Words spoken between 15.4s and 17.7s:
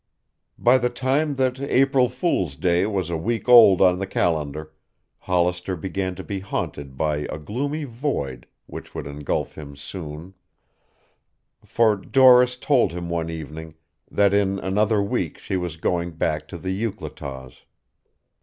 was going back to the Euclataws.